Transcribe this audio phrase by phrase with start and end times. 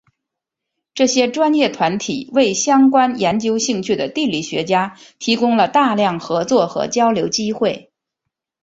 [0.95, 7.91] 这些专业团体为相关研究兴趣的地理学家提供了大量合作和交流机会。